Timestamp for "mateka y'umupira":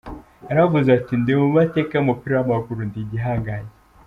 1.57-2.33